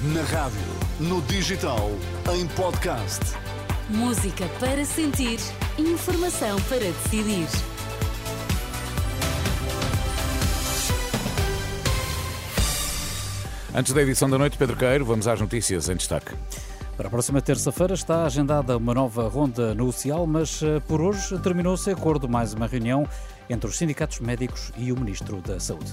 Na 0.00 0.22
rádio, 0.22 0.60
no 1.00 1.20
digital, 1.22 1.90
em 2.32 2.46
podcast. 2.46 3.18
Música 3.90 4.46
para 4.60 4.84
sentir, 4.84 5.40
informação 5.76 6.56
para 6.68 6.78
decidir. 6.78 7.48
Antes 13.74 13.92
da 13.92 14.00
edição 14.00 14.30
da 14.30 14.38
noite, 14.38 14.56
Pedro 14.56 14.76
Queiro, 14.76 15.04
vamos 15.04 15.26
às 15.26 15.40
notícias 15.40 15.88
em 15.88 15.96
destaque. 15.96 16.32
Para 16.96 17.08
a 17.08 17.10
próxima 17.10 17.42
terça-feira 17.42 17.94
está 17.94 18.24
agendada 18.24 18.76
uma 18.76 18.94
nova 18.94 19.28
ronda 19.28 19.74
negocial, 19.74 20.28
mas 20.28 20.62
eh, 20.62 20.78
por 20.86 21.00
hoje 21.00 21.36
terminou-se 21.40 21.90
acordo 21.90 22.28
mais 22.28 22.54
uma 22.54 22.68
reunião 22.68 23.04
entre 23.50 23.68
os 23.68 23.76
sindicatos 23.76 24.20
médicos 24.20 24.70
e 24.76 24.92
o 24.92 24.96
Ministro 24.96 25.40
da 25.40 25.58
Saúde. 25.58 25.90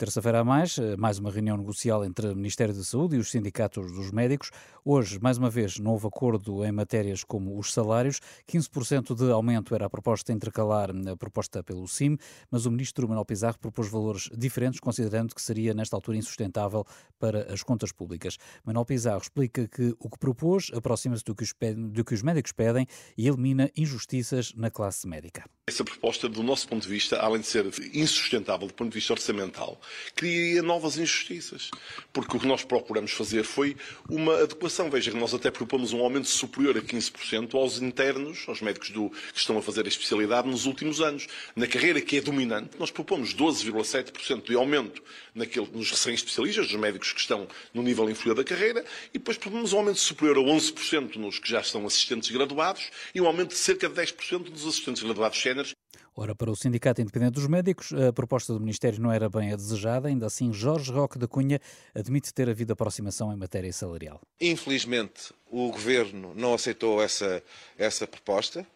Terça-feira 0.00 0.40
a 0.40 0.44
mais, 0.44 0.78
eh, 0.78 0.96
mais 0.96 1.18
uma 1.18 1.30
reunião 1.30 1.58
negocial 1.58 2.02
entre 2.06 2.28
o 2.28 2.34
Ministério 2.34 2.72
da 2.72 2.82
Saúde 2.82 3.16
e 3.16 3.18
os 3.18 3.30
sindicatos 3.30 3.92
dos 3.92 4.10
médicos. 4.10 4.50
Hoje, 4.82 5.18
mais 5.20 5.36
uma 5.36 5.50
vez, 5.50 5.78
não 5.78 5.90
houve 5.90 6.06
acordo 6.06 6.64
em 6.64 6.72
matérias 6.72 7.22
como 7.22 7.58
os 7.58 7.70
salários. 7.70 8.18
15% 8.46 9.14
de 9.14 9.30
aumento 9.30 9.74
era 9.74 9.84
a 9.84 9.90
proposta 9.90 10.32
intercalar 10.32 10.88
a 10.90 11.16
proposta 11.18 11.62
pelo 11.62 11.86
CIM, 11.86 12.16
mas 12.50 12.64
o 12.64 12.70
ministro 12.70 13.06
Manuel 13.06 13.26
Pizarro 13.26 13.58
propôs 13.58 13.90
valores 13.90 14.30
diferentes, 14.34 14.80
considerando 14.80 15.34
que 15.34 15.42
seria, 15.42 15.74
nesta 15.74 15.96
altura, 15.96 16.16
insustentável 16.16 16.82
para 17.18 17.52
as 17.52 17.62
contas 17.62 17.92
públicas. 17.92 18.38
Manuel 18.64 18.86
Pizarro 18.86 19.20
explica 19.20 19.68
que 19.68 19.94
o 19.98 20.08
que 20.08 20.18
propôs 20.18 20.70
aproxima-se 20.72 21.24
do, 21.24 21.34
do 21.34 22.04
que 22.06 22.14
os 22.14 22.22
médicos 22.22 22.52
pedem 22.52 22.86
e 23.18 23.28
elimina 23.28 23.70
injustiças 23.76 24.54
na 24.54 24.70
classe 24.70 25.06
médica. 25.06 25.44
Essa 25.68 25.84
proposta, 25.84 26.26
do 26.26 26.42
nosso 26.42 26.66
ponto 26.66 26.84
de 26.84 26.88
vista, 26.88 27.18
além 27.18 27.42
de 27.42 27.46
ser 27.46 27.66
insustentável 27.92 28.66
do 28.66 28.72
ponto 28.72 28.88
de 28.88 28.94
vista 28.94 29.12
orçamental, 29.12 29.78
criaria 30.14 30.62
novas 30.62 30.96
injustiças. 30.96 31.70
Porque 32.12 32.36
o 32.36 32.40
que 32.40 32.46
nós 32.46 32.64
procuramos 32.64 33.12
fazer 33.12 33.44
foi 33.44 33.76
uma 34.08 34.42
adequação. 34.42 34.90
Veja 34.90 35.10
que 35.10 35.16
nós 35.16 35.34
até 35.34 35.50
propomos 35.50 35.92
um 35.92 36.00
aumento 36.00 36.28
superior 36.28 36.76
a 36.76 36.80
15% 36.80 37.54
aos 37.54 37.80
internos, 37.80 38.44
aos 38.48 38.60
médicos 38.60 38.90
do, 38.90 39.10
que 39.10 39.38
estão 39.38 39.58
a 39.58 39.62
fazer 39.62 39.84
a 39.84 39.88
especialidade 39.88 40.48
nos 40.48 40.66
últimos 40.66 41.00
anos. 41.00 41.26
Na 41.54 41.66
carreira 41.66 42.00
que 42.00 42.16
é 42.16 42.20
dominante, 42.20 42.70
nós 42.78 42.90
propomos 42.90 43.34
12,7% 43.34 44.46
de 44.46 44.54
aumento 44.54 45.02
naquele, 45.34 45.68
nos 45.72 45.90
recém-especialistas, 45.90 46.68
dos 46.68 46.80
médicos 46.80 47.12
que 47.12 47.20
estão 47.20 47.46
no 47.72 47.82
nível 47.82 48.08
inferior 48.08 48.34
da 48.34 48.44
carreira, 48.44 48.84
e 49.12 49.18
depois 49.18 49.36
propomos 49.36 49.72
um 49.72 49.78
aumento 49.78 50.00
superior 50.00 50.38
a 50.38 50.40
11% 50.40 51.16
nos 51.16 51.38
que 51.38 51.48
já 51.48 51.60
estão 51.60 51.86
assistentes 51.86 52.30
graduados 52.30 52.90
e 53.14 53.20
um 53.20 53.26
aumento 53.26 53.50
de 53.50 53.56
cerca 53.56 53.88
de 53.88 53.94
10% 53.94 54.50
dos 54.50 54.66
assistentes 54.66 55.02
graduados 55.02 55.40
séniores 55.40 55.72
Ora, 56.16 56.34
para 56.34 56.50
o 56.50 56.56
Sindicato 56.56 57.00
Independente 57.00 57.34
dos 57.34 57.46
Médicos, 57.46 57.92
a 57.92 58.12
proposta 58.12 58.52
do 58.52 58.60
Ministério 58.60 59.00
não 59.00 59.12
era 59.12 59.28
bem 59.28 59.52
a 59.52 59.56
desejada, 59.56 60.08
ainda 60.08 60.26
assim, 60.26 60.52
Jorge 60.52 60.90
Roque 60.90 61.18
da 61.18 61.28
Cunha 61.28 61.60
admite 61.94 62.34
ter 62.34 62.50
havido 62.50 62.72
aproximação 62.72 63.32
em 63.32 63.36
matéria 63.36 63.72
salarial. 63.72 64.20
Infelizmente, 64.40 65.32
o 65.50 65.70
Governo 65.70 66.34
não 66.34 66.54
aceitou 66.54 67.02
essa, 67.02 67.42
essa 67.78 68.06
proposta, 68.06 68.66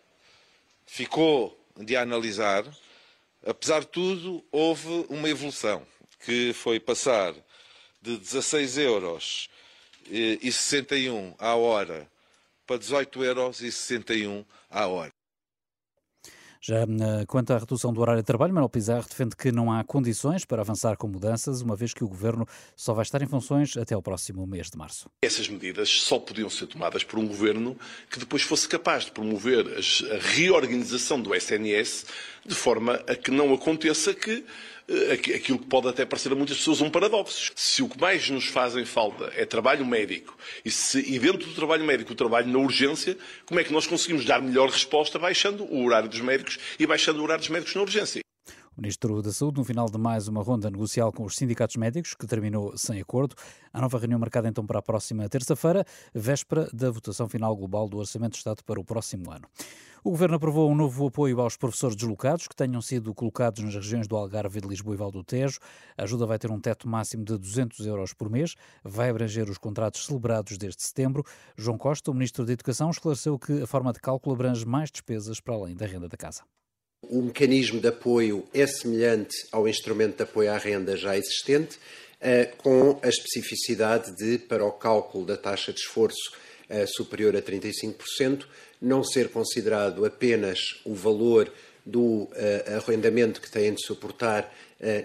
ficou 0.86 1.58
de 1.76 1.96
analisar. 1.96 2.64
Apesar 3.44 3.80
de 3.80 3.88
tudo, 3.88 4.42
houve 4.50 5.04
uma 5.08 5.28
evolução, 5.28 5.82
que 6.24 6.52
foi 6.54 6.78
passar 6.80 7.34
de 8.00 8.16
16 8.16 8.78
euros 8.78 9.50
e 10.08 10.50
61 10.50 11.34
à 11.38 11.54
hora 11.56 12.08
para 12.66 12.78
18 12.78 13.24
euros 13.24 13.60
e 13.60 13.72
61 13.72 14.44
à 14.70 14.86
hora. 14.86 15.13
Já 16.66 16.86
quanto 17.28 17.52
à 17.52 17.58
redução 17.58 17.92
do 17.92 18.00
horário 18.00 18.22
de 18.22 18.26
trabalho, 18.26 18.54
Manuel 18.54 18.70
Pizarro 18.70 19.04
defende 19.06 19.36
que 19.36 19.52
não 19.52 19.70
há 19.70 19.84
condições 19.84 20.46
para 20.46 20.62
avançar 20.62 20.96
com 20.96 21.06
mudanças, 21.06 21.60
uma 21.60 21.76
vez 21.76 21.92
que 21.92 22.02
o 22.02 22.08
governo 22.08 22.48
só 22.74 22.94
vai 22.94 23.02
estar 23.02 23.20
em 23.20 23.26
funções 23.26 23.76
até 23.76 23.94
o 23.94 24.00
próximo 24.00 24.46
mês 24.46 24.70
de 24.70 24.78
março. 24.78 25.10
Essas 25.22 25.46
medidas 25.46 25.90
só 25.90 26.18
podiam 26.18 26.48
ser 26.48 26.66
tomadas 26.66 27.04
por 27.04 27.18
um 27.18 27.26
governo 27.26 27.76
que 28.10 28.18
depois 28.18 28.40
fosse 28.40 28.66
capaz 28.66 29.04
de 29.04 29.10
promover 29.10 29.66
a 29.66 30.18
reorganização 30.18 31.20
do 31.20 31.34
SNS 31.34 32.06
de 32.46 32.54
forma 32.54 32.94
a 33.06 33.14
que 33.14 33.30
não 33.30 33.52
aconteça 33.52 34.14
que 34.14 34.42
aquilo 35.12 35.58
que 35.58 35.66
pode 35.66 35.88
até 35.88 36.04
parecer 36.04 36.32
a 36.32 36.34
muitas 36.34 36.58
pessoas 36.58 36.80
um 36.80 36.90
paradoxo. 36.90 37.52
Se 37.54 37.82
o 37.82 37.88
que 37.88 38.00
mais 38.00 38.28
nos 38.30 38.46
fazem 38.46 38.84
falta 38.84 39.32
é 39.36 39.44
trabalho 39.44 39.84
médico, 39.84 40.36
e, 40.64 40.70
se, 40.70 41.00
e 41.00 41.18
dentro 41.18 41.46
do 41.46 41.54
trabalho 41.54 41.84
médico 41.84 42.12
o 42.12 42.16
trabalho 42.16 42.48
na 42.48 42.58
urgência, 42.58 43.16
como 43.46 43.60
é 43.60 43.64
que 43.64 43.72
nós 43.72 43.86
conseguimos 43.86 44.24
dar 44.24 44.40
melhor 44.40 44.68
resposta 44.68 45.18
baixando 45.18 45.64
o 45.64 45.84
horário 45.84 46.08
dos 46.08 46.20
médicos 46.20 46.58
e 46.78 46.86
baixando 46.86 47.20
o 47.20 47.24
horário 47.24 47.40
dos 47.40 47.50
médicos 47.50 47.74
na 47.74 47.82
urgência? 47.82 48.23
O 48.76 48.80
Ministro 48.80 49.22
da 49.22 49.32
Saúde, 49.32 49.58
no 49.58 49.64
final 49.64 49.86
de 49.86 49.96
mais 49.96 50.26
uma 50.26 50.42
ronda 50.42 50.68
negocial 50.68 51.12
com 51.12 51.24
os 51.24 51.36
sindicatos 51.36 51.76
médicos, 51.76 52.12
que 52.12 52.26
terminou 52.26 52.76
sem 52.76 53.00
acordo. 53.00 53.36
A 53.72 53.80
nova 53.80 53.98
reunião 53.98 54.18
marcada 54.18 54.48
então 54.48 54.66
para 54.66 54.80
a 54.80 54.82
próxima 54.82 55.28
terça-feira, 55.28 55.84
véspera 56.12 56.68
da 56.72 56.90
votação 56.90 57.28
final 57.28 57.54
global 57.54 57.88
do 57.88 57.98
Orçamento 57.98 58.32
de 58.32 58.38
Estado 58.38 58.64
para 58.64 58.80
o 58.80 58.84
próximo 58.84 59.30
ano. 59.30 59.46
O 60.02 60.10
Governo 60.10 60.34
aprovou 60.34 60.68
um 60.68 60.74
novo 60.74 61.06
apoio 61.06 61.40
aos 61.40 61.56
professores 61.56 61.94
deslocados 61.94 62.48
que 62.48 62.56
tenham 62.56 62.82
sido 62.82 63.14
colocados 63.14 63.62
nas 63.62 63.76
regiões 63.76 64.08
do 64.08 64.16
Algarve, 64.16 64.60
de 64.60 64.66
Lisboa 64.66 64.94
e 64.94 64.98
Val 64.98 65.12
do 65.12 65.22
Tejo. 65.22 65.60
A 65.96 66.02
ajuda 66.02 66.26
vai 66.26 66.38
ter 66.38 66.50
um 66.50 66.58
teto 66.58 66.88
máximo 66.88 67.24
de 67.24 67.38
200 67.38 67.86
euros 67.86 68.12
por 68.12 68.28
mês, 68.28 68.56
vai 68.82 69.08
abranger 69.08 69.48
os 69.48 69.56
contratos 69.56 70.04
celebrados 70.04 70.58
desde 70.58 70.82
setembro. 70.82 71.24
João 71.56 71.78
Costa, 71.78 72.10
o 72.10 72.14
Ministro 72.14 72.44
da 72.44 72.52
Educação, 72.52 72.90
esclareceu 72.90 73.38
que 73.38 73.62
a 73.62 73.66
forma 73.68 73.92
de 73.92 74.00
cálculo 74.00 74.34
abrange 74.34 74.66
mais 74.66 74.90
despesas 74.90 75.40
para 75.40 75.54
além 75.54 75.76
da 75.76 75.86
renda 75.86 76.08
da 76.08 76.16
casa. 76.16 76.42
O 77.10 77.22
mecanismo 77.22 77.80
de 77.80 77.88
apoio 77.88 78.44
é 78.52 78.66
semelhante 78.66 79.34
ao 79.50 79.68
instrumento 79.68 80.16
de 80.16 80.22
apoio 80.22 80.52
à 80.52 80.58
renda 80.58 80.96
já 80.96 81.16
existente, 81.16 81.78
eh, 82.20 82.46
com 82.58 82.98
a 83.02 83.08
especificidade 83.08 84.16
de, 84.16 84.38
para 84.38 84.64
o 84.64 84.72
cálculo 84.72 85.26
da 85.26 85.36
taxa 85.36 85.72
de 85.72 85.80
esforço 85.80 86.32
eh, 86.68 86.86
superior 86.86 87.36
a 87.36 87.42
35%, 87.42 88.46
não 88.80 89.04
ser 89.04 89.28
considerado 89.28 90.04
apenas 90.04 90.80
o 90.84 90.94
valor 90.94 91.52
do 91.84 92.28
eh, 92.34 92.76
arrendamento 92.76 93.40
que 93.40 93.50
têm 93.50 93.74
de 93.74 93.84
suportar 93.84 94.52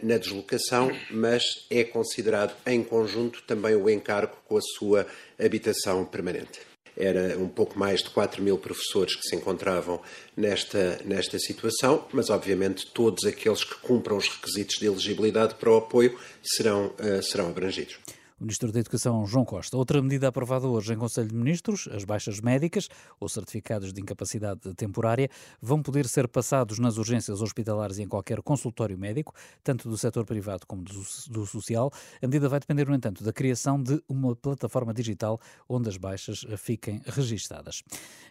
na 0.04 0.18
deslocação, 0.18 0.92
mas 1.10 1.66
é 1.70 1.86
considerado 1.86 2.54
em 2.66 2.84
conjunto 2.84 3.42
também 3.44 3.76
o 3.76 3.90
encargo 3.90 4.36
com 4.46 4.58
a 4.58 4.62
sua 4.62 5.08
habitação 5.40 6.04
permanente 6.04 6.69
era 7.00 7.38
um 7.40 7.48
pouco 7.48 7.80
mais 7.80 8.04
de 8.04 8.10
4 8.10 8.44
mil 8.44 8.58
professores 8.58 9.16
que 9.16 9.24
se 9.24 9.36
encontravam 9.36 10.02
nesta, 10.36 11.00
nesta 11.06 11.40
situação, 11.40 12.06
mas 12.12 12.30
obviamente 12.30 12.86
todos 12.88 13.24
aqueles 13.26 13.64
que 13.64 13.76
cumpram 13.76 14.18
os 14.18 14.28
requisitos 14.28 14.76
de 14.78 14.86
elegibilidade 14.86 15.56
para 15.56 15.72
o 15.72 15.78
apoio 15.78 16.20
serão, 16.44 16.88
uh, 16.88 17.24
serão 17.24 17.48
abrangidos. 17.48 17.98
O 18.40 18.46
Ministro 18.46 18.72
da 18.72 18.80
Educação, 18.80 19.26
João 19.26 19.44
Costa. 19.44 19.76
Outra 19.76 20.02
medida 20.02 20.30
aprovada 20.30 20.66
hoje 20.66 20.94
em 20.94 20.98
Conselho 20.98 21.28
de 21.28 21.36
Ministros, 21.36 21.90
as 21.92 22.06
baixas 22.06 22.40
médicas 22.40 22.88
ou 23.20 23.28
certificados 23.28 23.92
de 23.92 24.00
incapacidade 24.00 24.74
temporária 24.76 25.30
vão 25.62 25.84
poder 25.84 26.08
ser 26.08 26.26
passados 26.26 26.80
nas 26.80 26.96
urgências 26.96 27.42
hospitalares 27.42 27.98
e 27.98 28.04
em 28.04 28.08
qualquer 28.08 28.42
consultório 28.42 28.98
médico, 28.98 29.34
tanto 29.62 29.90
do 29.90 29.98
setor 29.98 30.24
privado 30.26 30.66
como 30.66 30.84
do, 30.84 31.04
do 31.28 31.46
social. 31.46 31.92
A 32.22 32.28
medida 32.28 32.48
vai 32.48 32.62
depender, 32.62 32.88
no 32.88 32.96
entanto, 32.96 33.26
da 33.26 33.34
criação 33.34 33.82
de 33.84 34.02
uma 34.08 34.34
plataforma 34.34 34.94
digital 34.94 35.38
onde 35.68 35.90
as 35.90 35.98
baixas 35.98 36.46
fiquem 36.58 37.02
registadas. 37.08 37.84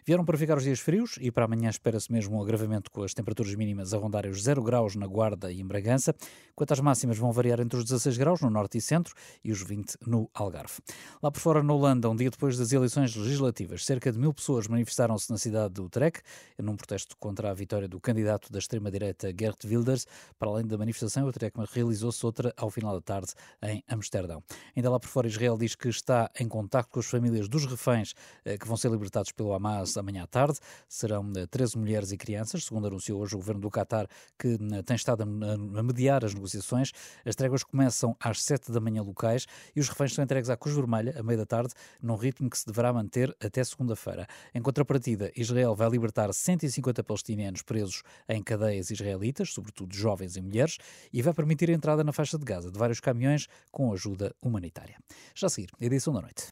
Vieram 0.03 0.25
para 0.25 0.39
ficar 0.39 0.57
os 0.57 0.63
dias 0.63 0.79
frios 0.79 1.19
e 1.21 1.29
para 1.29 1.45
amanhã 1.45 1.69
espera-se 1.69 2.11
mesmo 2.11 2.35
um 2.35 2.41
agravamento 2.41 2.89
com 2.89 3.03
as 3.03 3.13
temperaturas 3.13 3.53
mínimas 3.53 3.93
a 3.93 3.99
rondarem 3.99 4.31
os 4.31 4.41
0 4.41 4.63
graus 4.63 4.95
na 4.95 5.05
Guarda 5.05 5.51
e 5.51 5.61
em 5.61 5.67
Bragança, 5.67 6.15
quanto 6.55 6.71
às 6.71 6.79
máximas 6.79 7.19
vão 7.19 7.31
variar 7.31 7.59
entre 7.59 7.77
os 7.77 7.85
16 7.85 8.17
graus 8.17 8.41
no 8.41 8.49
norte 8.49 8.79
e 8.79 8.81
centro 8.81 9.13
e 9.43 9.51
os 9.51 9.61
20 9.61 9.98
no 10.05 10.29
Algarve. 10.33 10.79
Lá 11.21 11.31
por 11.31 11.39
fora, 11.39 11.63
na 11.63 11.73
Holanda, 11.73 12.09
um 12.09 12.15
dia 12.15 12.29
depois 12.29 12.57
das 12.57 12.71
eleições 12.71 13.15
legislativas, 13.15 13.85
cerca 13.85 14.11
de 14.11 14.17
mil 14.17 14.33
pessoas 14.33 14.67
manifestaram-se 14.67 15.29
na 15.29 15.37
cidade 15.37 15.73
do 15.73 15.85
Utrecht, 15.85 16.21
num 16.57 16.75
protesto 16.75 17.15
contra 17.17 17.49
a 17.51 17.53
vitória 17.53 17.87
do 17.87 17.99
candidato 17.99 18.51
da 18.51 18.59
extrema-direita 18.59 19.33
Gert 19.37 19.63
Wilders. 19.65 20.05
Para 20.37 20.49
além 20.49 20.65
da 20.65 20.77
manifestação, 20.77 21.27
Utrecht 21.27 21.57
realizou-se 21.71 22.25
outra 22.25 22.53
ao 22.57 22.69
final 22.69 22.93
da 22.93 23.01
tarde 23.01 23.33
em 23.61 23.83
Amsterdão. 23.87 24.43
Ainda 24.75 24.89
lá 24.89 24.99
por 24.99 25.07
fora, 25.07 25.27
Israel 25.27 25.57
diz 25.57 25.75
que 25.75 25.89
está 25.89 26.29
em 26.39 26.47
contato 26.47 26.89
com 26.89 26.99
as 26.99 27.05
famílias 27.05 27.47
dos 27.47 27.65
reféns 27.65 28.13
eh, 28.45 28.57
que 28.57 28.67
vão 28.67 28.77
ser 28.77 28.91
libertados 28.91 29.31
pelo 29.31 29.53
Hamas 29.53 29.97
amanhã 29.97 30.23
à 30.23 30.27
tarde. 30.27 30.59
Serão 30.87 31.31
13 31.49 31.75
eh, 31.75 31.79
mulheres 31.79 32.11
e 32.11 32.17
crianças, 32.17 32.63
segundo 32.63 32.87
anunciou 32.87 33.21
hoje 33.21 33.35
o 33.35 33.37
governo 33.37 33.61
do 33.61 33.69
Qatar, 33.69 34.07
que 34.37 34.57
tem 34.85 34.95
estado 34.95 35.23
a 35.23 35.83
mediar 35.83 36.23
as 36.23 36.33
negociações. 36.33 36.91
As 37.25 37.35
tréguas 37.35 37.63
começam 37.63 38.15
às 38.19 38.41
7 38.41 38.71
da 38.71 38.79
manhã 38.79 39.01
locais 39.01 39.45
e 39.75 39.79
os 39.89 39.91
reféns 39.91 40.13
são 40.13 40.23
entregues 40.23 40.49
à 40.49 40.55
Cruz 40.55 40.75
Vermelha, 40.75 41.15
à 41.17 41.23
meia 41.23 41.37
da 41.37 41.45
tarde, 41.45 41.73
num 42.01 42.15
ritmo 42.15 42.47
que 42.49 42.57
se 42.57 42.65
deverá 42.65 42.93
manter 42.93 43.35
até 43.43 43.63
segunda-feira. 43.63 44.27
Em 44.53 44.61
contrapartida, 44.61 45.31
Israel 45.35 45.75
vai 45.75 45.89
libertar 45.89 46.31
150 46.31 47.03
palestinianos 47.03 47.63
presos 47.63 48.03
em 48.27 48.43
cadeias 48.43 48.91
israelitas, 48.91 49.51
sobretudo 49.51 49.95
jovens 49.95 50.35
e 50.35 50.41
mulheres, 50.41 50.77
e 51.11 51.21
vai 51.23 51.33
permitir 51.33 51.71
a 51.71 51.73
entrada 51.73 52.03
na 52.03 52.13
faixa 52.13 52.37
de 52.37 52.45
Gaza 52.45 52.71
de 52.71 52.77
vários 52.77 52.99
caminhões 52.99 53.47
com 53.71 53.91
ajuda 53.91 54.33
humanitária. 54.41 54.97
Já 55.33 55.47
a 55.47 55.49
seguir, 55.49 55.71
edição 55.81 56.13
da 56.13 56.21
noite. 56.21 56.45